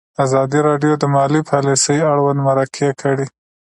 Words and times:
ازادي 0.25 0.59
راډیو 0.67 0.93
د 0.99 1.03
مالي 1.15 1.41
پالیسي 1.49 1.97
اړوند 2.11 2.39
مرکې 2.47 2.89
کړي. 3.01 3.25